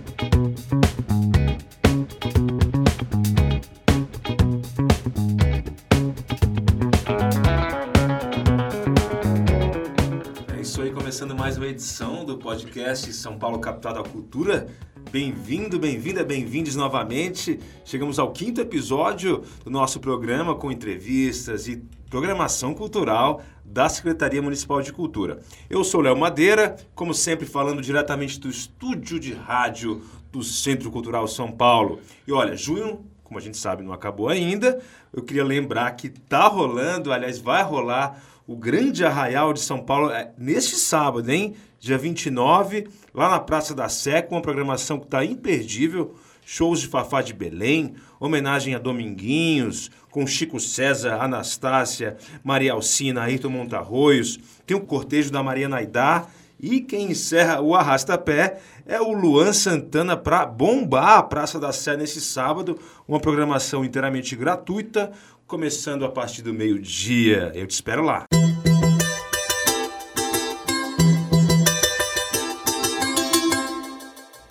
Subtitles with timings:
[10.60, 14.68] isso aí, começando mais uma edição do podcast São Paulo Capital da Cultura.
[15.10, 17.58] Bem-vindo, bem-vinda, bem-vindos novamente.
[17.84, 24.80] Chegamos ao quinto episódio do nosso programa com entrevistas e programação cultural da Secretaria Municipal
[24.80, 25.40] de Cultura.
[25.68, 30.02] Eu sou Léo Madeira, como sempre falando diretamente do estúdio de rádio
[30.32, 32.00] do Centro Cultural São Paulo.
[32.26, 34.80] E olha, junho, como a gente sabe, não acabou ainda.
[35.12, 40.10] Eu queria lembrar que tá rolando, aliás, vai rolar o Grande Arraial de São Paulo
[40.10, 41.54] é, neste sábado, hein?
[41.78, 46.14] Dia 29, lá na Praça da Sé, com uma programação que está imperdível.
[46.50, 53.50] Shows de Fafá de Belém, homenagem a Dominguinhos, com Chico César, Anastácia, Maria Alcina, Ayrton
[53.50, 54.38] Montarroios.
[54.64, 56.26] Tem o cortejo da Maria Naidá.
[56.58, 61.98] E quem encerra o Arrasta-Pé é o Luan Santana para bombar a Praça da Sé
[61.98, 62.78] nesse sábado.
[63.06, 65.12] Uma programação inteiramente gratuita,
[65.46, 67.52] começando a partir do meio-dia.
[67.54, 68.24] Eu te espero lá.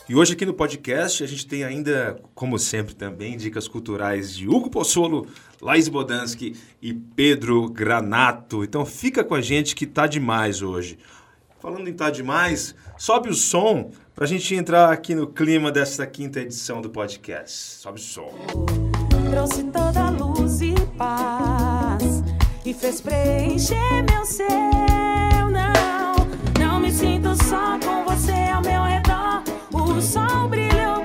[0.09, 4.47] E hoje aqui no podcast a gente tem ainda, como sempre também, dicas culturais de
[4.47, 5.27] Hugo Pozzolo,
[5.61, 8.63] Laís Bodansky e Pedro Granato.
[8.63, 10.97] Então fica com a gente que tá demais hoje.
[11.59, 16.07] Falando em tá demais, sobe o som para a gente entrar aqui no clima dessa
[16.07, 17.81] quinta edição do podcast.
[17.81, 18.31] Sobe o som.
[19.29, 22.23] Trouxe toda luz e paz
[22.65, 24.47] e fez preencher meu ser.
[25.51, 26.15] Não,
[26.57, 28.96] não me sinto só com você ao meu redor.
[29.89, 30.96] O sol brilhou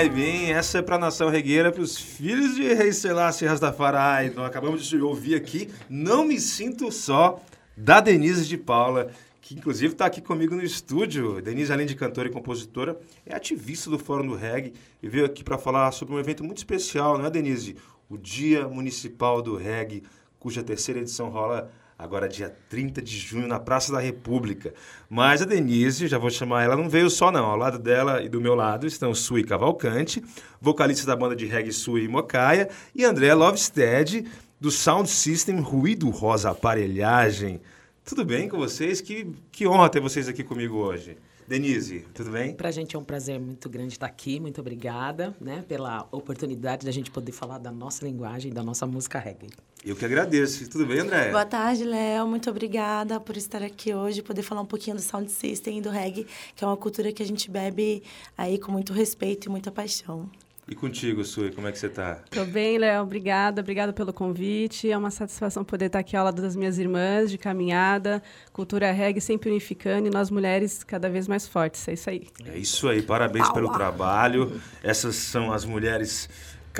[0.00, 0.52] vibe, hein?
[0.52, 4.28] Essa é pra nação regueira, pros filhos de Rei Selassie Rastafari.
[4.28, 7.38] Então acabamos de ouvir aqui Não Me Sinto Só,
[7.76, 9.10] da Denise de Paula,
[9.42, 11.42] que inclusive está aqui comigo no estúdio.
[11.42, 14.72] Denise, além de cantora e compositora, é ativista do Fórum do Reggae
[15.02, 17.76] e veio aqui para falar sobre um evento muito especial, não é, Denise?
[18.08, 20.02] O Dia Municipal do Reggae,
[20.38, 24.72] cuja terceira edição rola agora dia 30 de junho na Praça da República.
[25.08, 27.44] Mas a Denise, já vou chamar ela, não veio só não.
[27.44, 30.24] Ao lado dela e do meu lado estão Sui Cavalcante,
[30.60, 34.24] vocalista da banda de reggae Sui Mocaia, e André Lovestead,
[34.58, 37.60] do Sound System Ruído Rosa Aparelhagem.
[38.04, 39.00] Tudo bem com vocês?
[39.00, 41.18] Que, que honra ter vocês aqui comigo hoje.
[41.46, 42.54] Denise, tudo bem?
[42.54, 44.38] Pra gente é um prazer muito grande estar aqui.
[44.38, 49.18] Muito obrigada, né, pela oportunidade da gente poder falar da nossa linguagem, da nossa música
[49.18, 49.48] reggae.
[49.84, 50.68] Eu que agradeço.
[50.68, 51.30] Tudo bem, André?
[51.30, 52.26] Boa tarde, Léo.
[52.26, 55.88] Muito obrigada por estar aqui hoje, poder falar um pouquinho do sound system e do
[55.88, 58.02] reggae, que é uma cultura que a gente bebe
[58.36, 60.28] aí com muito respeito e muita paixão.
[60.68, 62.16] E contigo, Sui, como é que você tá?
[62.30, 63.02] Tô bem, Léo.
[63.02, 64.88] Obrigada, obrigada pelo convite.
[64.90, 69.20] É uma satisfação poder estar aqui ao lado das minhas irmãs de caminhada, cultura reggae
[69.20, 71.88] sempre unificando e nós mulheres cada vez mais fortes.
[71.88, 72.28] É isso aí.
[72.44, 74.60] É isso aí, parabéns pelo trabalho.
[74.82, 76.28] Essas são as mulheres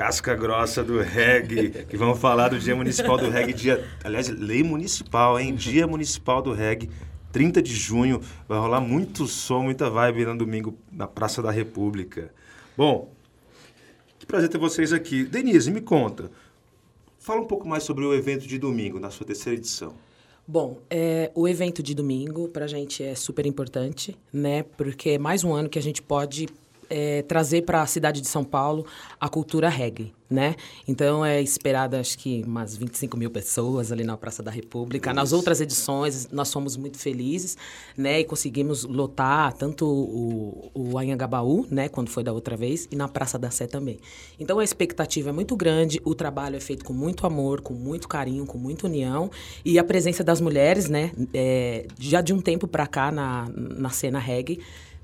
[0.01, 4.63] casca grossa do reggae, que vão falar do Dia Municipal do Reggae, dia, aliás, lei
[4.63, 5.53] municipal, hein?
[5.53, 6.89] Dia Municipal do Reggae,
[7.31, 12.33] 30 de junho, vai rolar muito som, muita vibe no domingo na Praça da República.
[12.75, 13.11] Bom,
[14.17, 15.23] que prazer ter vocês aqui.
[15.23, 16.31] Denise, me conta,
[17.19, 19.93] fala um pouco mais sobre o evento de domingo, na sua terceira edição.
[20.47, 24.63] Bom, é, o evento de domingo pra gente é super importante, né?
[24.63, 26.47] Porque é mais um ano que a gente pode
[26.91, 28.85] é, trazer para a cidade de São Paulo
[29.19, 30.55] a cultura reggae, né?
[30.85, 35.13] Então é esperada acho que umas 25 mil pessoas ali na Praça da República.
[35.13, 37.57] Nas outras edições nós fomos muito felizes,
[37.97, 38.19] né?
[38.19, 41.87] E conseguimos lotar tanto o, o Anhangabaú, né?
[41.87, 43.97] Quando foi da outra vez e na Praça da Sé também.
[44.37, 48.09] Então a expectativa é muito grande, o trabalho é feito com muito amor, com muito
[48.09, 49.31] carinho, com muita união
[49.63, 51.11] e a presença das mulheres, né?
[51.33, 54.59] É, já de um tempo para cá na, na cena reggae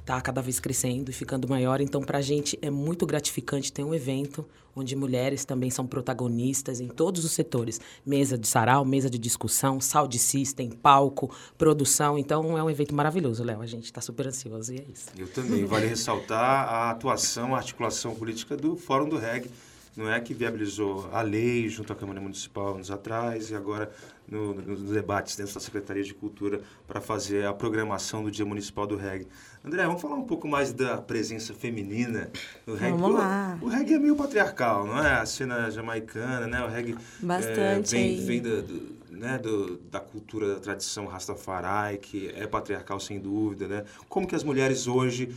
[0.08, 1.82] está cada vez crescendo e ficando maior.
[1.82, 6.80] Então, para a gente é muito gratificante ter um evento onde mulheres também são protagonistas
[6.80, 7.82] em todos os setores.
[8.06, 12.18] Mesa de sarau, mesa de discussão, sound system, palco, produção.
[12.18, 13.62] Então, é um evento maravilhoso, Léo.
[13.62, 15.08] A gente está super ansioso e é isso.
[15.18, 15.66] Eu também.
[15.66, 19.52] Vale ressaltar a atuação, a articulação política do Fórum do Reggae,
[19.98, 23.92] não é que viabilizou a lei junto à Câmara Municipal anos atrás e agora
[24.28, 28.86] no, nos debates dentro da Secretaria de Cultura para fazer a programação do Dia Municipal
[28.86, 29.28] do Reggae.
[29.66, 32.30] André, vamos falar um pouco mais da presença feminina
[32.66, 32.98] no reggae.
[32.98, 33.58] Vamos lá.
[33.62, 35.16] O, reggae é meio patriarcal, não é?
[35.20, 36.64] A cena jamaicana, né?
[36.64, 41.98] O reggae Bastante é, vem, vem da- do- né, do, da cultura, da tradição Rastafari,
[41.98, 43.86] que é patriarcal sem dúvida, né?
[44.08, 45.36] Como que as mulheres hoje,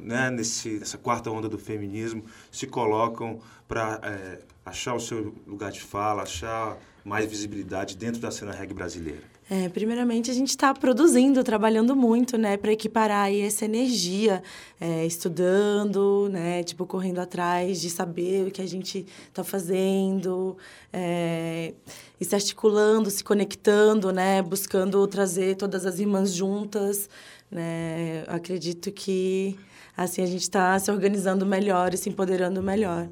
[0.00, 5.72] né, nesse, nessa quarta onda do feminismo, se colocam para é, achar o seu lugar
[5.72, 9.35] de fala, achar mais visibilidade dentro da cena reggae brasileira?
[9.48, 14.42] É, primeiramente, a gente está produzindo, trabalhando muito, né, para equiparar aí essa energia,
[14.80, 20.56] é, estudando, né, tipo, correndo atrás de saber o que a gente está fazendo,
[20.92, 21.74] é,
[22.20, 27.08] e se articulando, se conectando, né, buscando trazer todas as irmãs juntas,
[27.48, 29.56] né, acredito que,
[29.96, 33.08] assim, a gente está se organizando melhor e se empoderando melhor.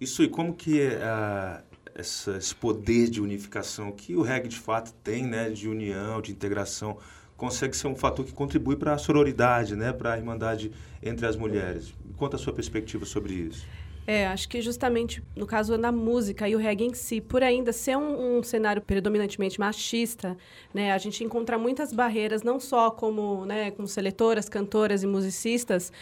[0.00, 1.62] Isso, e como que uh,
[1.96, 6.30] essa, esse poder de unificação que o reggae de fato tem, né, de união, de
[6.30, 6.98] integração,
[7.36, 10.72] consegue ser um fator que contribui para a sororidade, né, para a irmandade
[11.02, 11.94] entre as mulheres.
[12.16, 13.66] Conta a sua perspectiva sobre isso.
[14.06, 17.72] É, acho que justamente no caso da música e o reggae em si, por ainda
[17.72, 20.36] ser um, um, cenário predominantemente machista,
[20.72, 25.92] né, a gente encontra muitas barreiras, não só como, né, como seletoras, cantoras e musicistas,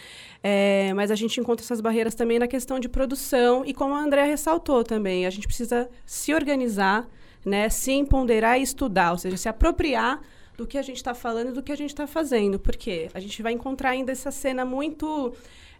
[0.43, 4.01] é, mas a gente encontra essas barreiras também na questão de produção e como a
[4.01, 7.09] Andrea ressaltou também, a gente precisa se organizar,
[7.43, 10.21] né, se empoderar e estudar, ou seja, se apropriar
[10.59, 13.21] do que a gente está falando e do que a gente está fazendo, porque a
[13.21, 15.33] gente vai encontrar ainda essa cena muito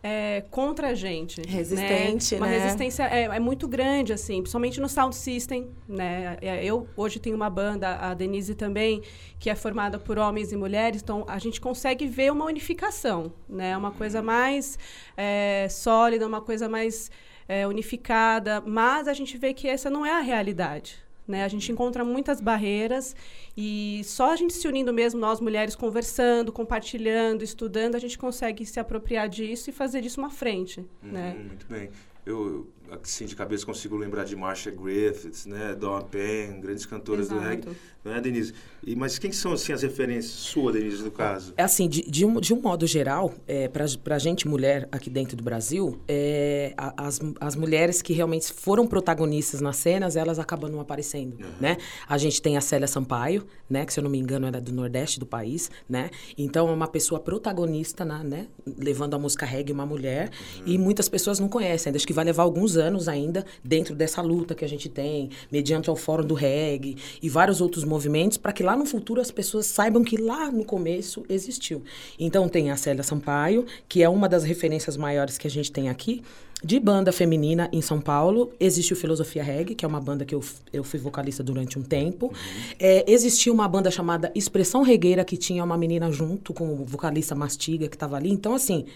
[0.07, 1.41] é, contra a gente.
[1.41, 1.47] Né?
[1.49, 2.41] Resistente, né?
[2.41, 2.59] Uma né?
[2.59, 6.37] resistência é, é, muito grande, assim, principalmente no sound system, né?
[6.43, 9.01] É, eu hoje tenho uma banda, a Denise também,
[9.39, 13.75] que é formada por homens e mulheres, então a gente consegue ver uma unificação, né?
[13.79, 14.79] Uma coisa mais
[15.17, 17.11] é, sólida, uma coisa mais
[17.49, 21.04] é, unificada, mas a gente vê que essa não é a realidade.
[21.27, 21.45] Né?
[21.45, 23.17] A gente encontra muitas barreiras
[23.57, 28.67] e só a gente se unindo mesmo, nós mulheres conversando, compartilhando, estudando, a gente consegue
[28.67, 30.81] se apropriar disso e fazer disso uma frente.
[31.03, 31.35] Uhum, né?
[31.35, 31.91] Muito bem.
[32.27, 32.67] Eu,
[33.03, 35.75] assim, de cabeça consigo lembrar de Marcia Griffiths, né?
[35.75, 37.41] Dawn Penn, grandes cantoras Exato.
[37.41, 37.69] do reggae.
[38.05, 38.53] Não é, Denise?
[38.87, 41.55] E, mas quem são, assim, as referências suas, Denise, no caso?
[41.57, 45.09] É assim, de, de, um, de um modo geral, é, para a gente mulher aqui
[45.09, 50.71] dentro do Brasil, é, as, as mulheres que realmente foram protagonistas nas cenas, elas acabam
[50.71, 51.51] não aparecendo, uhum.
[51.59, 51.79] né?
[52.07, 53.87] A gente tem a Célia Sampaio, né?
[53.87, 56.11] Que, se eu não me engano, era do Nordeste do país, né?
[56.37, 58.49] Então, é uma pessoa protagonista, na, né?
[58.67, 60.31] Levando a música reggae, uma mulher.
[60.59, 60.63] Uhum.
[60.67, 61.91] E muitas pessoas não conhecem.
[61.95, 65.91] Acho que vai levar alguns anos ainda dentro dessa luta que a gente tem, mediante
[65.91, 69.67] o Fórum do Reggae e vários outros movimentos para que lá no futuro as pessoas
[69.67, 71.83] saibam que lá no começo existiu.
[72.19, 75.89] Então tem a Célia Sampaio, que é uma das referências maiores que a gente tem
[75.89, 76.23] aqui.
[76.63, 80.35] De banda feminina em São Paulo, existe o Filosofia Reggae, que é uma banda que
[80.35, 80.43] eu,
[80.73, 82.29] eu fui vocalista durante um tempo.
[82.29, 82.33] Uhum.
[82.79, 87.35] É, existia uma banda chamada Expressão Regueira, que tinha uma menina junto com o vocalista
[87.35, 88.31] Mastiga, que estava ali.
[88.31, 88.87] Então, assim,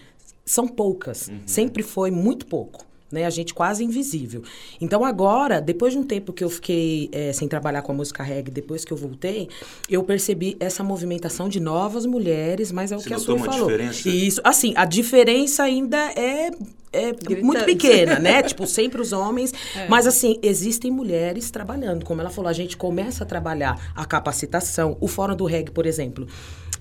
[0.43, 1.27] são poucas.
[1.27, 1.41] Uhum.
[1.45, 3.25] Sempre foi muito pouco né?
[3.25, 4.43] A gente quase invisível.
[4.79, 8.23] Então agora, depois de um tempo que eu fiquei é, sem trabalhar com a música
[8.23, 9.49] reggae, depois que eu voltei,
[9.89, 13.67] eu percebi essa movimentação de novas mulheres, mas é o Você que a Sue falou.
[13.67, 14.09] Diferença?
[14.09, 16.51] Isso, assim, a diferença ainda é
[16.91, 17.13] é
[17.43, 18.41] muito pequena, né?
[18.43, 19.53] tipo, sempre os homens.
[19.75, 19.87] É.
[19.87, 22.03] Mas, assim, existem mulheres trabalhando.
[22.03, 24.97] Como ela falou, a gente começa a trabalhar a capacitação.
[24.99, 26.27] O Fórum do Reggae, por exemplo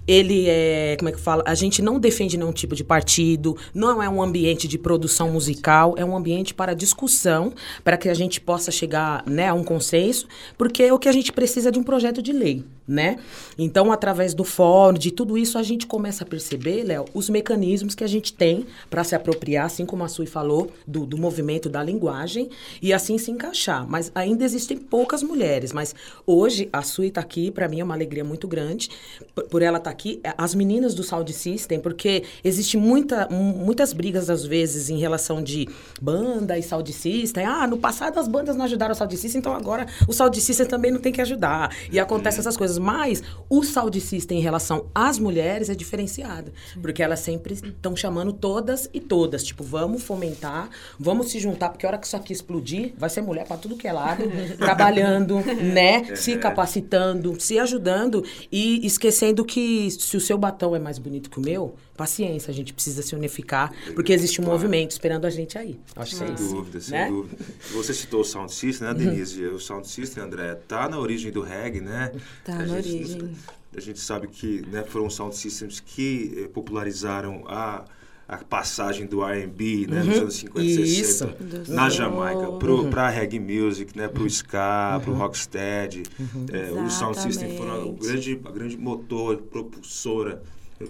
[0.09, 1.45] ele é, como é que fala?
[1.47, 5.95] A gente não defende nenhum tipo de partido, não é um ambiente de produção musical,
[5.99, 7.53] é um ambiente para discussão,
[7.85, 10.27] para que a gente possa chegar né, a um consenso,
[10.57, 13.19] porque é o que a gente precisa de um projeto de lei né?
[13.59, 17.95] Então, através do fórum, de tudo isso, a gente começa a perceber, Léo, os mecanismos
[17.95, 21.69] que a gente tem para se apropriar, assim como a Sui falou, do, do movimento
[21.69, 22.49] da linguagem
[22.81, 23.87] e assim se encaixar.
[23.87, 25.95] Mas ainda existem poucas mulheres, mas
[26.27, 28.89] hoje a Sui está aqui, para mim é uma alegria muito grande
[29.35, 30.21] por, por ela estar tá aqui.
[30.37, 35.69] As meninas do Sound System, porque existe muita, muitas brigas às vezes em relação de
[36.01, 37.45] banda e Sound System.
[37.45, 40.67] Ah, no passado as bandas não ajudaram o Sound System, então agora o Sound System
[40.67, 41.75] também não tem que ajudar.
[41.91, 46.53] E acontece essas coisas mas o saudicista em relação às mulheres é diferenciado.
[46.81, 49.43] Porque elas sempre estão chamando todas e todas.
[49.43, 53.23] Tipo, vamos fomentar, vamos se juntar, porque a hora que isso aqui explodir, vai ser
[53.23, 54.25] mulher para tudo que é lado,
[54.59, 56.15] trabalhando, né?
[56.17, 61.39] Se capacitando, se ajudando e esquecendo que se o seu batom é mais bonito que
[61.39, 64.59] o meu, paciência, a gente precisa se unificar, porque existe um claro.
[64.59, 65.79] movimento esperando a gente aí.
[65.97, 67.09] Acho sem que é dúvida, sem né?
[67.09, 67.45] dúvida.
[67.73, 69.45] Você citou o Sound System, né, Denise?
[69.47, 72.13] o Sound System, André, tá na origem do reggae, né?
[72.45, 73.37] Tá a na gente, origem.
[73.77, 77.85] A gente sabe que né, foram Sound Systems que eh, popularizaram a
[78.29, 80.07] a passagem do R&B, né, uhum.
[80.07, 82.91] nos anos 50 e 60, na Jamaica, para uhum.
[82.95, 85.01] a reggae music, né, para o ska, uhum.
[85.01, 86.03] para o rocksteady.
[86.21, 86.47] Uhum.
[86.53, 90.43] É, o Sound System foi o grande, a grande motor, propulsora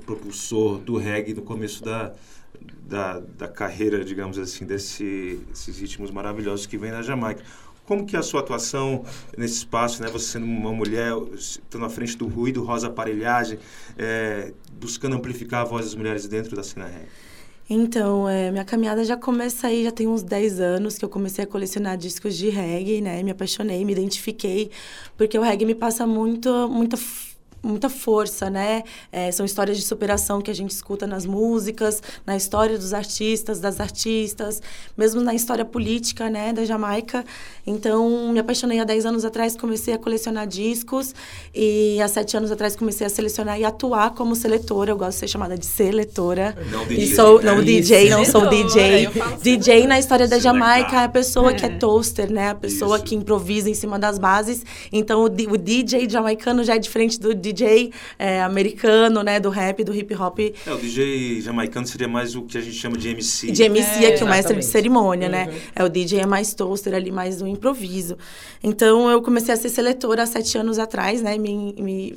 [0.04, 2.12] propulsor do reggae no começo da,
[2.86, 7.42] da, da carreira, digamos assim, desse, desses ritmos maravilhosos que vem da Jamaica.
[7.88, 9.02] Como que é a sua atuação
[9.34, 10.10] nesse espaço, né?
[10.10, 13.58] Você sendo uma mulher, estando à frente do ruído, rosa aparelhagem,
[13.96, 17.08] é, buscando amplificar a voz das mulheres dentro da cena reggae?
[17.70, 21.44] Então, é, minha caminhada já começa aí, já tem uns 10 anos que eu comecei
[21.44, 23.22] a colecionar discos de reggae, né?
[23.22, 24.70] Me apaixonei, me identifiquei,
[25.16, 26.98] porque o reggae me passa muito, muita
[27.62, 28.82] muita força, né?
[29.10, 33.58] É, são histórias de superação que a gente escuta nas músicas, na história dos artistas,
[33.60, 34.62] das artistas,
[34.96, 37.24] mesmo na história política, né, da Jamaica.
[37.66, 41.14] Então, me apaixonei há 10 anos atrás, comecei a colecionar discos
[41.54, 44.92] e há 7 anos atrás comecei a selecionar e atuar como seletora.
[44.92, 46.56] Eu gosto de ser chamada de seletora.
[46.70, 47.52] Não DJ, e sou, né?
[47.52, 49.08] não DJ, não sou DJ.
[49.42, 50.54] DJ na história da Seletar.
[50.54, 51.76] Jamaica é a pessoa que é É.
[51.76, 52.50] toaster, né?
[52.50, 53.04] A pessoa Isso.
[53.04, 54.64] que improvisa em cima das bases.
[54.90, 57.47] Então, o, o DJ jamaicano já é diferente do DJ
[58.18, 59.38] é, americano, né?
[59.40, 60.38] Do rap, do hip hop.
[60.38, 63.50] É, o DJ jamaicano seria mais o que a gente chama de MC.
[63.50, 65.48] De MC É, aqui, o mestre de cerimônia, né?
[65.48, 65.58] Uhum.
[65.76, 68.16] É, o DJ é mais toaster ali, mais do improviso.
[68.62, 71.36] Então, eu comecei a ser seletora há sete anos atrás, né?
[71.38, 72.16] Me, me,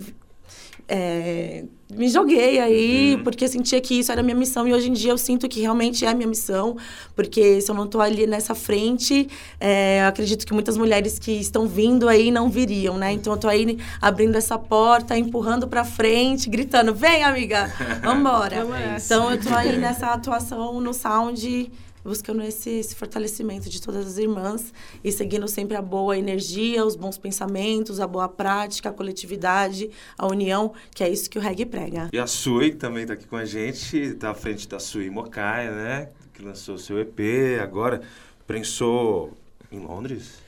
[0.94, 3.24] é, me joguei aí, Uhum.
[3.24, 4.68] porque eu sentia que isso era a minha missão.
[4.68, 6.76] E hoje em dia eu sinto que realmente é a minha missão,
[7.16, 9.28] porque se eu não tô ali nessa frente,
[9.60, 13.12] é, eu acredito que muitas mulheres que estão vindo aí não viriam, né?
[13.14, 17.72] Então, eu tô aí abrindo essa porta, empurrando pra frente, gritando, vem, amiga,
[18.04, 18.66] vambora.
[19.06, 21.72] Então, eu tô aí nessa atuação no sound,
[22.04, 26.96] buscando esse, esse fortalecimento de todas as irmãs e seguindo sempre a boa energia, os
[26.96, 31.66] bons pensamentos, a boa prática, a coletividade, a união, que é isso que o reggae
[31.66, 32.10] prega.
[32.12, 35.10] E a Sui que também está aqui com a gente, está à frente da Sui
[35.10, 36.10] Mocaia, né?
[36.34, 37.20] Que lançou seu EP,
[37.62, 38.02] agora
[38.48, 39.34] prensou
[39.72, 40.40] em Londres.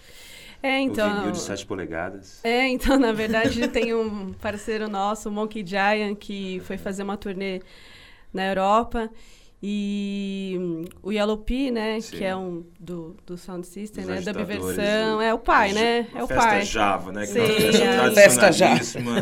[0.62, 1.18] É, O então.
[1.18, 2.40] vinil de 7 polegadas.
[2.44, 7.18] É, então, na verdade, tem um parceiro nosso, o Monkey Giant, que foi fazer uma
[7.18, 7.62] turnê
[8.34, 9.10] na Europa.
[9.66, 12.18] E hum, o Yellow P, né, Sim.
[12.18, 15.16] que é um do, do Sound System, Dos né, da Biversão.
[15.16, 16.06] do- É o pai, né?
[16.14, 16.62] É o festa pai.
[16.64, 17.22] Java, né?
[17.22, 18.12] Que Sim, é festa é.
[18.14, 18.74] Festa Java.
[18.76, 19.22] tradicionalíssima.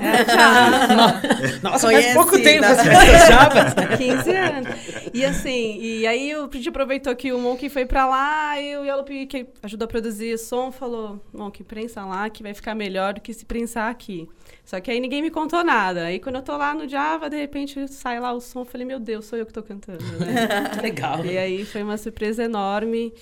[1.61, 2.13] Nossa, Conhecida.
[2.13, 3.97] faz pouco tempo essa festa já.
[3.97, 4.67] 15 anos.
[5.13, 8.83] E assim, e aí o gente aproveitou que o Monk foi pra lá e o
[8.85, 12.73] Yellow P, que ajudou a produzir o som, falou: Monk, prensa lá que vai ficar
[12.73, 14.27] melhor do que se prensar aqui.
[14.63, 16.05] Só que aí ninguém me contou nada.
[16.05, 18.85] Aí quando eu tô lá no Java, de repente sai lá o som, eu falei:
[18.85, 20.03] Meu Deus, sou eu que tô cantando.
[20.03, 20.71] Né?
[20.81, 21.25] Legal.
[21.25, 23.13] E aí foi uma surpresa enorme.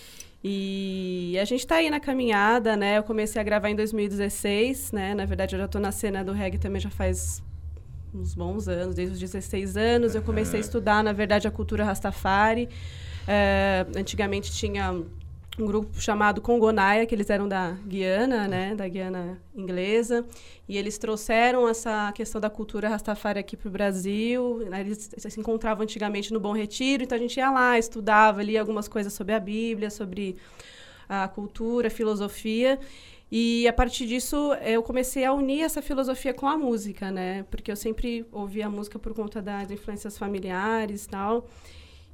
[0.43, 2.97] E a gente tá aí na caminhada, né?
[2.97, 5.13] Eu comecei a gravar em 2016, né?
[5.13, 7.43] Na verdade, eu já tô na cena do reggae também já faz
[8.13, 10.15] uns bons anos, desde os 16 anos.
[10.15, 12.69] Eu comecei a estudar, na verdade, a cultura Rastafari.
[13.27, 15.03] É, antigamente tinha
[15.61, 20.25] um grupo chamado Congonaia, que eles eram da Guiana, né, da Guiana inglesa,
[20.67, 24.65] e eles trouxeram essa questão da cultura Rastafari aqui para o Brasil.
[24.69, 28.57] né, eles se encontravam antigamente no Bom Retiro, então a gente ia lá, estudava ali
[28.57, 30.37] algumas coisas sobre a Bíblia, sobre
[31.07, 32.79] a cultura, a filosofia.
[33.31, 37.43] E a partir disso, eu comecei a unir essa filosofia com a música, né?
[37.51, 41.47] Porque eu sempre ouvia a música por conta das influências familiares e tal.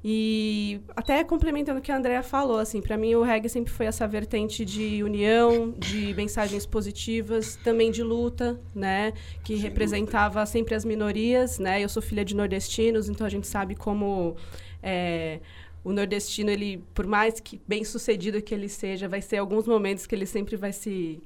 [0.08, 3.86] E até complementando o que a Andrea falou, assim, para mim o reggae sempre foi
[3.86, 10.76] essa vertente de união, de mensagens positivas, também de luta, né, que Sem representava sempre
[10.76, 11.82] as minorias, né?
[11.82, 14.36] Eu sou filha de nordestinos, então a gente sabe como
[14.80, 15.40] é,
[15.82, 20.06] o nordestino, ele, por mais que bem sucedido que ele seja, vai ter alguns momentos
[20.06, 21.20] que ele sempre vai se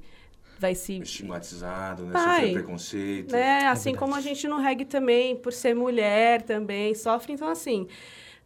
[0.57, 2.13] vai se Estigmatizado, né?
[2.13, 2.35] Vai.
[2.47, 3.31] Sofreu preconceito.
[3.31, 3.67] né?
[3.67, 3.97] Assim verdade.
[3.99, 7.33] como a gente no reggae também, por ser mulher também, sofre.
[7.33, 7.87] Então, assim,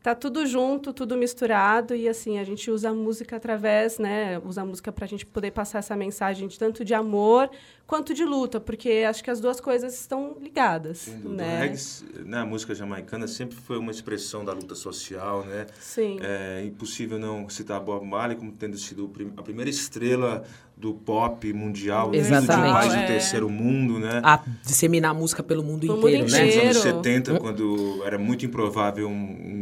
[0.05, 1.95] tá tudo junto, tudo misturado.
[1.95, 4.39] E, assim, a gente usa a música através, né?
[4.45, 7.49] Usa a música pra gente poder passar essa mensagem de tanto de amor
[7.87, 8.59] quanto de luta.
[8.59, 11.07] Porque acho que as duas coisas estão ligadas.
[11.07, 11.57] O né?
[11.57, 15.65] reggae, né, a música jamaicana sempre foi uma expressão da luta social, né?
[15.79, 16.19] Sim.
[16.21, 20.45] É impossível não citar Bob Marley como tendo sido a primeira estrela
[20.77, 22.73] do pop mundial, de um Exatamente.
[22.73, 23.05] país do É.
[23.07, 24.19] terceiro mundo, né?
[24.23, 26.45] A disseminar a música pelo mundo Pelo inteiro, mundo né?
[26.45, 26.97] Nos anos inteiro.
[26.97, 29.11] 70, quando era muito improvável um,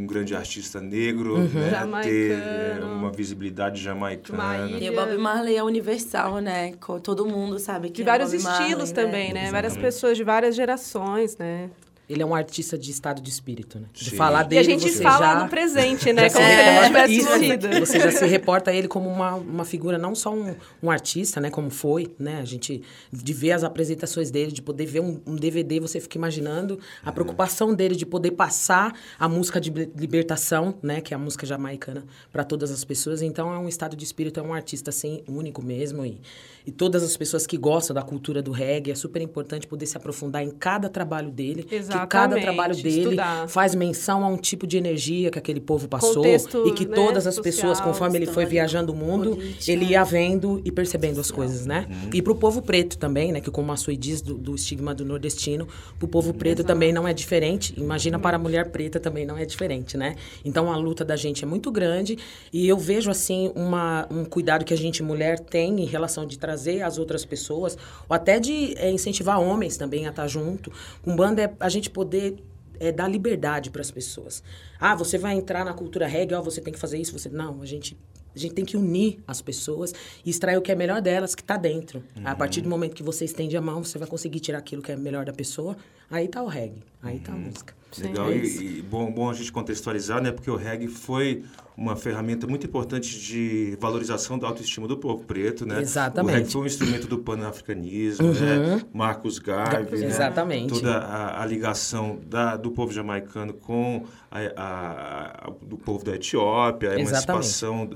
[0.03, 2.03] um grande artista negro né, Jamaicano.
[2.03, 4.69] ter uma visibilidade jamaicana.
[4.79, 6.73] E o Bob Marley é universal, né?
[7.03, 9.51] Todo mundo sabe que De é vários Bob Marley, estilos também, né?
[9.51, 9.81] Várias Exatamente.
[9.93, 11.69] pessoas de várias gerações, né?
[12.13, 13.87] Ele é um artista de estado de espírito, né?
[13.93, 14.15] De Sim.
[14.15, 15.43] falar E dele, a gente você fala já...
[15.43, 16.29] no presente, né?
[16.29, 17.79] Como se se ele não reporta- tivesse isso, morrido.
[17.85, 21.49] Você já se reporta ele como uma, uma figura, não só um, um artista, né?
[21.49, 22.39] Como foi, né?
[22.39, 26.17] A gente, de ver as apresentações dele, de poder ver um, um DVD, você fica
[26.17, 31.01] imaginando a preocupação dele de poder passar a música de li- libertação, né?
[31.01, 33.21] Que é a música jamaicana para todas as pessoas.
[33.21, 36.05] Então, é um estado de espírito, é um artista, assim, único mesmo.
[36.05, 36.21] E,
[36.65, 39.97] e todas as pessoas que gostam da cultura do reggae, é super importante poder se
[39.97, 41.65] aprofundar em cada trabalho dele.
[41.71, 42.02] Exato.
[42.07, 43.47] Cada trabalho dele estudar.
[43.47, 46.95] faz menção a um tipo de energia que aquele povo passou Contexto, e que né,
[46.95, 49.71] todas as pessoas, social, conforme ele foi viajando o mundo, política.
[49.71, 51.87] ele ia vendo e percebendo as coisas, né?
[51.89, 52.09] Uhum.
[52.13, 53.41] E pro povo preto também, né?
[53.41, 55.67] Que como a Sui diz do, do estigma do nordestino,
[55.99, 57.73] pro povo preto também não é diferente.
[57.77, 60.15] Imagina para a mulher preta também não é diferente, né?
[60.43, 62.17] Então a luta da gente é muito grande
[62.51, 66.37] e eu vejo assim uma, um cuidado que a gente mulher tem em relação de
[66.37, 70.71] trazer as outras pessoas ou até de eh, incentivar homens também a estar junto.
[71.01, 72.43] Com banda é a gente poder
[72.79, 74.43] é dar liberdade para as pessoas.
[74.79, 77.61] Ah, você vai entrar na cultura reggae, ó, você tem que fazer isso, você não,
[77.61, 77.97] a gente
[78.35, 79.93] a gente tem que unir as pessoas
[80.25, 82.03] e extrair o que é melhor delas, que está dentro.
[82.25, 84.91] A partir do momento que você estende a mão, você vai conseguir tirar aquilo que
[84.91, 85.77] é melhor da pessoa.
[86.09, 87.73] Aí tá o reggae, aí tá a música.
[88.01, 90.31] Legal, É e, e bom, bom a gente contextualizar, né?
[90.31, 91.43] Porque o reggae foi
[91.77, 95.79] uma ferramenta muito importante de valorização da autoestima do povo preto, né?
[95.79, 96.33] Exatamente.
[96.33, 98.81] O reggae foi um instrumento do pan-africanismo, né?
[98.91, 100.07] Marcos Garvey, né?
[100.07, 100.73] Exatamente.
[100.73, 106.15] Toda a, a ligação da, do povo jamaicano com a, a- a- do povo da
[106.15, 107.89] Etiópia, a emancipação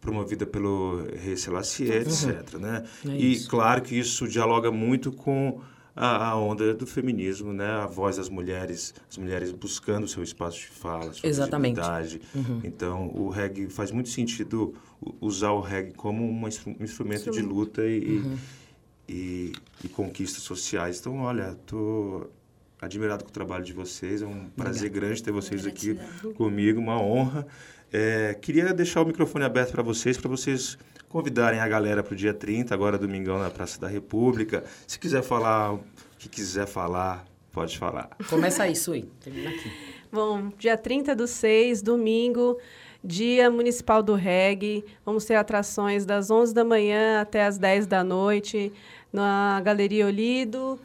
[0.00, 2.82] promovida pelo rei Selassie, etc, né?
[3.08, 5.60] É e claro que isso dialoga muito com
[5.96, 7.66] a, a onda do feminismo, né?
[7.66, 11.76] A voz das mulheres, as mulheres buscando seu espaço de fala, sua Exatamente.
[11.76, 12.20] visibilidade.
[12.64, 14.74] Então, o reggae faz muito sentido
[15.20, 16.48] usar o reggae como um
[16.80, 18.22] instrumento de luta e,
[19.08, 19.52] e,
[19.84, 20.98] e conquistas sociais.
[20.98, 22.28] Então, olha, tô
[22.80, 24.20] admirado com o trabalho de vocês.
[24.20, 25.98] É um prazer grande ter vocês aqui
[26.36, 27.46] comigo, uma honra.
[27.92, 30.76] É, queria deixar o microfone aberto para vocês, para vocês
[31.14, 34.64] convidarem a galera para o dia 30, agora domingão na Praça da República.
[34.84, 35.80] Se quiser falar o
[36.18, 38.10] que quiser falar, pode falar.
[38.28, 39.70] Começa isso aí, termina aqui.
[40.12, 42.58] Bom, dia 30 do 6, domingo,
[43.02, 44.84] Dia Municipal do Reggae.
[45.06, 48.72] Vamos ter atrações das 11 da manhã até as 10 da noite
[49.12, 50.80] na Galeria Olido.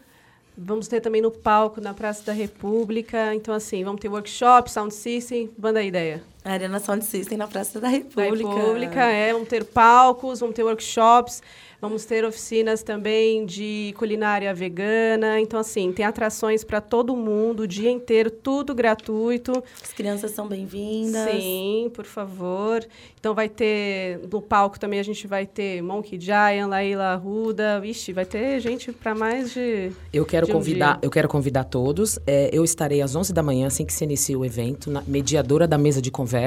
[0.56, 3.34] Vamos ter também no palco, na Praça da República.
[3.34, 5.50] Então, assim, vamos ter workshop, sound system.
[5.58, 6.22] Banda ideia.
[6.50, 8.50] A Arena Sound System na Praça da Da República.
[8.50, 9.32] República, é.
[9.34, 11.42] Vamos ter palcos, vamos ter workshops,
[11.82, 15.40] vamos ter oficinas também de culinária vegana.
[15.40, 19.64] Então, assim, tem atrações para todo mundo, o dia inteiro, tudo gratuito.
[19.82, 21.30] As crianças são bem-vindas.
[21.32, 22.86] Sim, por favor.
[23.20, 28.14] Então vai ter no palco também a gente vai ter Monkey Giant, Laila Ruda, vixe,
[28.14, 31.00] vai ter gente para mais de Eu quero de um convidar, dia.
[31.02, 32.18] eu quero convidar todos.
[32.26, 35.68] É, eu estarei às 11 da manhã, assim que se inicia o evento, na mediadora
[35.68, 36.39] da mesa de conversa,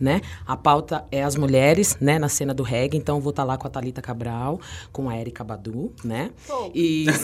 [0.00, 0.20] né?
[0.46, 2.96] A pauta é as mulheres, né, na cena do reggae.
[2.96, 4.60] Então eu vou estar lá com a Talita Cabral,
[4.92, 6.30] com a Erika Badu, né?
[6.74, 7.06] E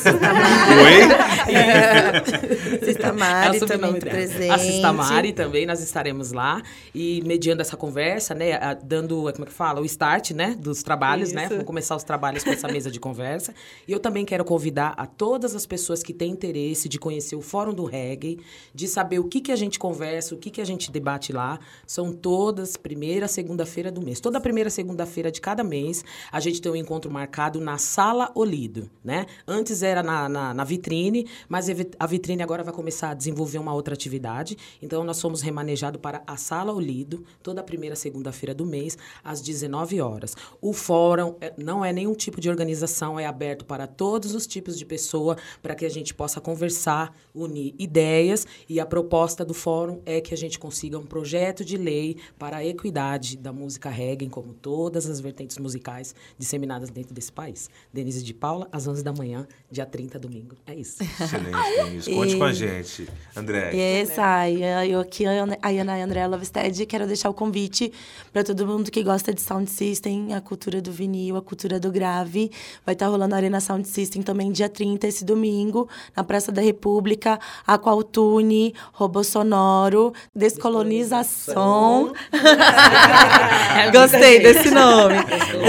[2.85, 4.51] Sista Mari É o também presente.
[4.51, 6.63] A Sista Mari também, nós estaremos lá.
[6.95, 8.53] E mediando essa conversa, né?
[8.55, 9.81] a- Dando, como é que fala?
[9.81, 10.57] O start, né?
[10.59, 11.43] Dos trabalhos, né?
[11.43, 11.51] Isso.
[11.51, 13.55] Vamos começar os trabalhos com essa mesa de conversa.
[13.87, 17.41] E eu também quero convidar a todas as pessoas que têm interesse de conhecer o
[17.43, 18.39] Fórum do Reggae,
[18.75, 21.59] de saber o que, que a gente conversa, o que, que a gente debate lá.
[21.87, 24.19] São todas primeira, segunda-feira do mês.
[24.19, 28.91] Toda primeira, segunda-feira de cada mês, a gente tem um encontro marcado na Sala Olido,
[29.05, 29.27] né?
[29.47, 31.67] Antes era na, na, na vitrine, mas
[31.99, 34.57] a vitrine agora vai começar a desenvolver uma outra atividade.
[34.81, 40.01] Então, nós somos remanejados para a Sala Olido, toda primeira segunda-feira do mês, às 19
[40.01, 40.35] horas.
[40.61, 44.79] O fórum é- não é nenhum tipo de organização, é aberto para todos os tipos
[44.79, 48.47] de pessoa, para que a gente possa conversar, unir ideias.
[48.69, 51.92] E a proposta do fórum é que a gente consiga um projeto de lei
[52.39, 57.69] para a equidade da música reggae, como todas as vertentes musicais disseminadas dentro desse país.
[57.93, 60.57] Denise de Paula, às 11 da manhã, dia 30, domingo.
[60.67, 61.03] É isso.
[61.03, 62.15] Excelente, Denise.
[62.15, 63.73] Conte com a gente, André.
[63.73, 67.93] Yes, ai, eu aqui, a Ana e a André Lovestead, quero deixar o convite
[68.33, 71.91] para todo mundo que gosta de Sound System, a cultura do vinil, a cultura do
[71.91, 72.51] grave.
[72.85, 76.63] Vai estar rolando a Arena Sound System também dia 30, esse domingo, na Praça da
[76.63, 81.55] República, Aqualtune, Robô Sonoro, Descolonização.
[83.93, 85.17] Gostei desse nome.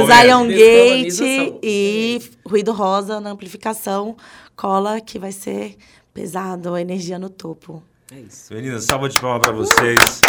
[0.06, 4.16] Zion Gate e Ruído Rosa na amplificação.
[4.56, 5.76] Cola que vai ser
[6.14, 7.82] pesado, energia no topo.
[8.12, 8.54] É isso.
[8.54, 10.22] Meninas, salva de palmas para vocês.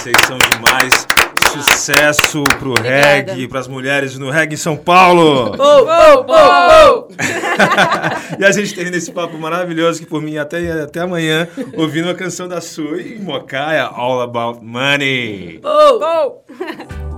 [0.00, 1.06] Vocês são demais.
[1.52, 5.54] Sucesso pro reggae, pras mulheres no reggae em São Paulo.
[8.38, 12.14] e a gente termina esse papo maravilhoso que por mim até, até amanhã, ouvindo uma
[12.14, 15.60] canção da sua e Mocaia, All About Money.
[15.60, 17.00] They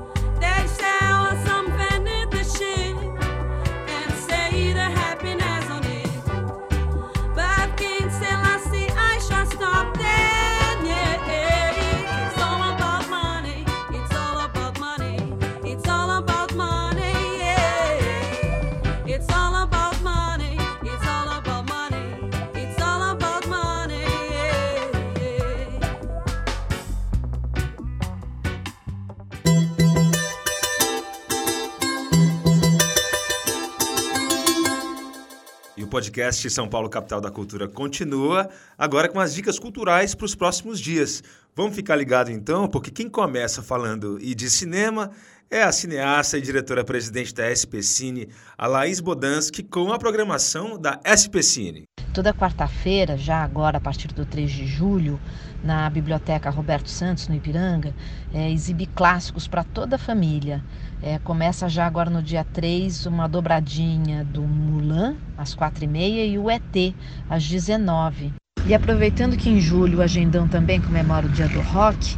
[36.13, 40.79] podcast São Paulo Capital da Cultura continua, agora com as dicas culturais para os próximos
[40.79, 41.25] dias.
[41.57, 45.11] Vamos ficar ligado então, porque quem começa falando e de cinema
[45.51, 51.01] é a cineasta e diretora-presidente da SP Cine, a Laís Bodansky, com a programação da
[51.01, 51.85] SP Cine.
[52.13, 55.19] Toda quarta-feira, já agora a partir do 3 de julho,
[55.65, 57.95] na Biblioteca Roberto Santos, no Ipiranga,
[58.35, 60.63] é, exibe clássicos para toda a família.
[61.05, 66.49] É, começa já agora no dia 3 uma dobradinha do Mulan, às 4h30, e o
[66.49, 66.95] ET,
[67.29, 68.33] às 19
[68.65, 72.17] E aproveitando que em julho o Agendão também comemora o Dia do Rock,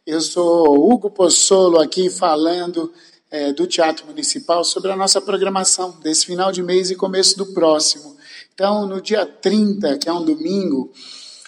[0.06, 2.92] Eu sou Hugo Pozzolo aqui falando
[3.30, 7.46] é, do Teatro Municipal sobre a nossa programação desse final de mês e começo do
[7.54, 8.14] próximo.
[8.52, 10.92] Então, no dia 30, que é um domingo,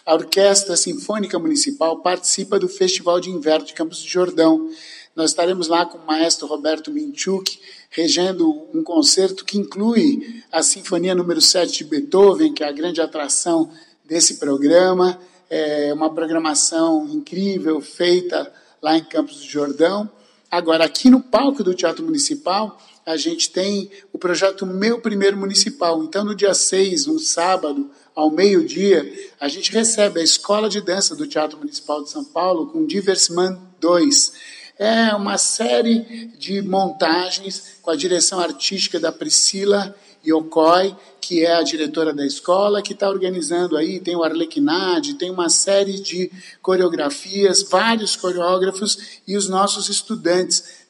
[0.06, 4.70] a Orquestra Sinfônica Municipal participa do Festival de Inverno de Campos do Jordão.
[5.14, 11.14] Nós estaremos lá com o maestro Roberto Minchuk, regendo um concerto que inclui a Sinfonia
[11.14, 13.70] número 7 de Beethoven, que é a grande atração
[14.06, 15.20] desse programa.
[15.48, 20.10] É uma programação incrível, feita lá em Campos do Jordão.
[20.50, 26.02] Agora, aqui no palco do Teatro Municipal, a gente tem o projeto Meu Primeiro Municipal.
[26.02, 31.14] Então, no dia 6, no sábado, ao meio-dia, a gente recebe a Escola de Dança
[31.14, 34.32] do Teatro Municipal de São Paulo com Diversman 2.
[34.78, 39.94] É uma série de montagens com a direção artística da Priscila
[40.26, 45.30] Yokoi, que é a diretora da escola, que está organizando aí, tem o Arlequinade, tem
[45.30, 46.30] uma série de
[46.62, 50.86] coreografias, vários coreógrafos e os nossos estudantes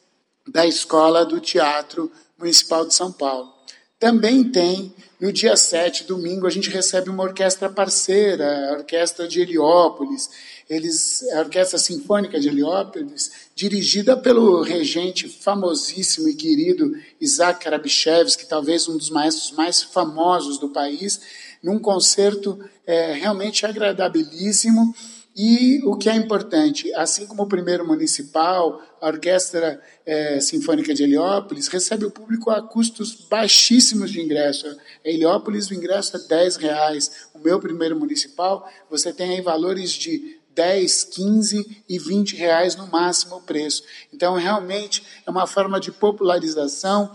[0.46, 3.52] da Escola do Teatro Municipal de São Paulo.
[3.98, 9.40] Também tem, no dia 7, domingo, a gente recebe uma orquestra parceira, a Orquestra de
[9.40, 10.28] Heliópolis,
[10.68, 18.88] eles, a Orquestra Sinfônica de Heliópolis, dirigida pelo regente famosíssimo e querido Isaac Karabichevsky, talvez
[18.88, 21.20] um dos maestros mais famosos do país,
[21.62, 24.94] num concerto é, realmente agradabilíssimo.
[25.38, 31.02] E o que é importante, assim como o primeiro municipal, a Orquestra é, Sinfônica de
[31.02, 34.66] Heliópolis recebe o público a custos baixíssimos de ingresso.
[35.04, 37.28] Em Heliópolis, o ingresso é 10 reais.
[37.34, 42.86] O meu primeiro municipal, você tem aí valores de 10, 15 e 20 reais no
[42.86, 43.84] máximo o preço.
[44.12, 47.12] Então, realmente, é uma forma de popularização,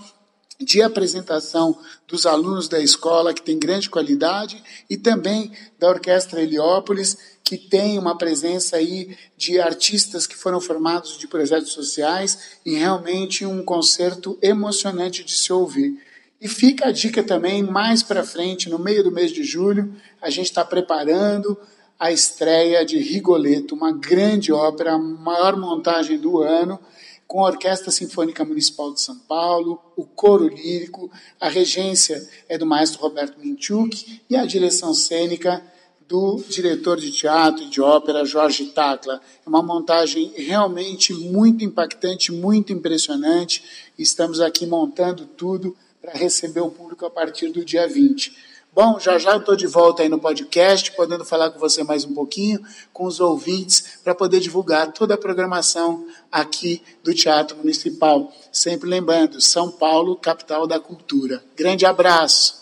[0.59, 1.75] de apresentação
[2.07, 7.97] dos alunos da escola, que tem grande qualidade, e também da Orquestra Heliópolis, que tem
[7.97, 14.37] uma presença aí de artistas que foram formados de projetos sociais e realmente um concerto
[14.39, 15.99] emocionante de se ouvir.
[16.39, 20.29] E fica a dica também, mais para frente, no meio do mês de julho, a
[20.29, 21.57] gente está preparando
[22.01, 26.79] a estreia de Rigoletto, uma grande ópera, a maior montagem do ano,
[27.27, 32.65] com a Orquestra Sinfônica Municipal de São Paulo, o coro lírico, a regência é do
[32.65, 35.63] maestro Roberto Minchuk e a direção cênica
[36.07, 39.21] do diretor de teatro e de ópera Jorge Tacla.
[39.45, 43.63] É uma montagem realmente muito impactante, muito impressionante.
[43.95, 48.50] Estamos aqui montando tudo para receber o público a partir do dia 20.
[48.73, 52.05] Bom, já já eu estou de volta aí no podcast, podendo falar com você mais
[52.05, 52.61] um pouquinho,
[52.93, 58.31] com os ouvintes, para poder divulgar toda a programação aqui do Teatro Municipal.
[58.49, 61.43] Sempre lembrando, São Paulo, capital da cultura.
[61.53, 62.61] Grande abraço.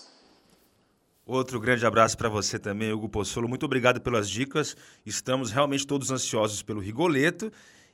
[1.28, 3.48] Outro grande abraço para você também, Hugo Pozzolo.
[3.48, 4.76] Muito obrigado pelas dicas.
[5.06, 7.52] Estamos realmente todos ansiosos pelo Rigoleto.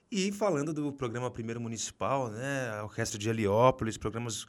[0.10, 4.46] E falando do programa Primeiro Municipal, né, a Orquestra de Heliópolis, programas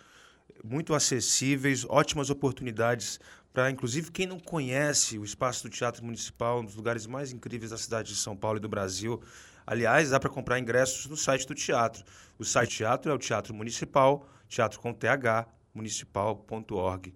[0.63, 3.19] muito acessíveis, ótimas oportunidades
[3.57, 7.71] para, inclusive, quem não conhece o espaço do Teatro Municipal, um dos lugares mais incríveis
[7.71, 9.23] da cidade de São Paulo e do Brasil.
[9.66, 12.05] Aliás, dá para comprar ingressos no site do teatro.
[12.38, 17.14] O site do teatro é o Teatro Municipal, teatro com TH, municipal.org.br.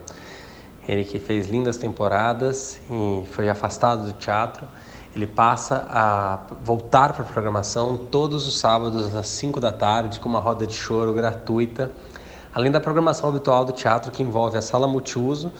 [0.88, 4.66] Ele que fez lindas temporadas e foi afastado do teatro,
[5.14, 10.28] ele passa a voltar para a programação todos os sábados às 5 da tarde com
[10.28, 11.90] uma roda de choro gratuita,
[12.54, 15.52] além da programação habitual do teatro que envolve a sala multiuso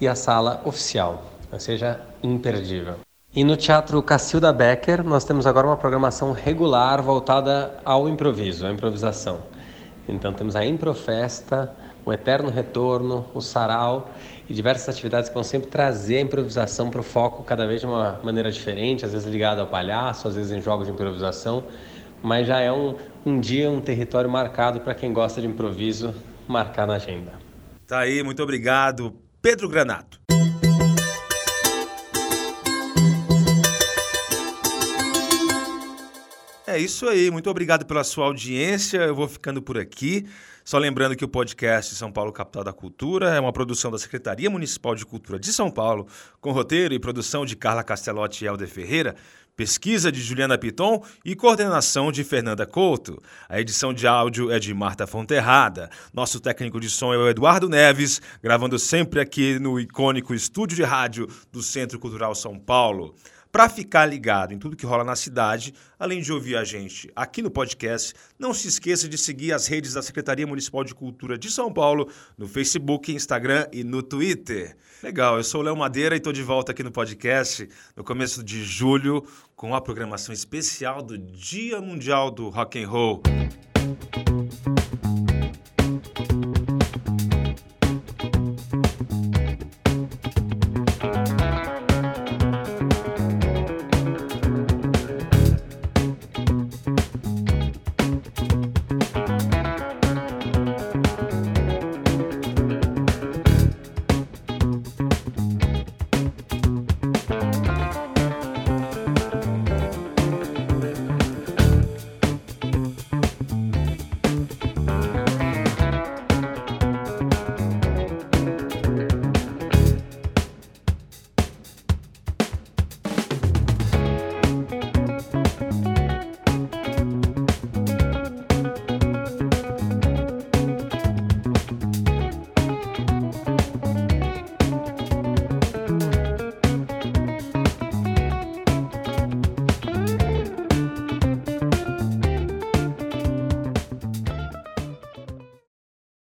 [0.00, 2.96] e a sala oficial, ou seja, imperdível.
[3.36, 8.70] E no Teatro Cacilda Becker, nós temos agora uma programação regular voltada ao improviso, à
[8.70, 9.40] improvisação.
[10.08, 14.08] Então temos a Improfesta, o Eterno Retorno, o Sarau
[14.48, 17.86] e diversas atividades que vão sempre trazer a improvisação para o foco cada vez de
[17.86, 21.64] uma maneira diferente, às vezes ligado ao palhaço, às vezes em jogos de improvisação,
[22.22, 26.14] mas já é um, um dia, um território marcado para quem gosta de improviso
[26.46, 27.32] marcar na agenda.
[27.86, 30.23] Tá aí, muito obrigado, Pedro Granato.
[36.74, 38.98] É isso aí, muito obrigado pela sua audiência.
[38.98, 40.26] Eu vou ficando por aqui.
[40.64, 44.50] Só lembrando que o podcast São Paulo Capital da Cultura é uma produção da Secretaria
[44.50, 46.08] Municipal de Cultura de São Paulo,
[46.40, 49.14] com roteiro e produção de Carla Castelotti e Helder Ferreira,
[49.54, 53.22] pesquisa de Juliana Piton e coordenação de Fernanda Couto.
[53.48, 55.88] A edição de áudio é de Marta Fonterrada.
[56.12, 60.82] Nosso técnico de som é o Eduardo Neves, gravando sempre aqui no icônico estúdio de
[60.82, 63.14] rádio do Centro Cultural São Paulo.
[63.54, 67.40] Para ficar ligado em tudo que rola na cidade, além de ouvir a gente aqui
[67.40, 71.48] no podcast, não se esqueça de seguir as redes da Secretaria Municipal de Cultura de
[71.48, 74.76] São Paulo no Facebook, Instagram e no Twitter.
[75.00, 78.42] Legal, eu sou o Léo Madeira e estou de volta aqui no podcast no começo
[78.42, 83.22] de julho com a programação especial do Dia Mundial do Rock and Roll.